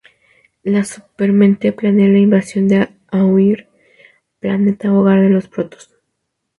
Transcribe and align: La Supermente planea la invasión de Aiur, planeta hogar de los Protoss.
La 0.63 0.83
Supermente 0.83 1.73
planea 1.73 2.07
la 2.07 2.17
invasión 2.17 2.67
de 2.67 2.89
Aiur, 3.11 3.67
planeta 4.39 4.91
hogar 4.91 5.21
de 5.21 5.29
los 5.29 5.47
Protoss. 5.47 5.93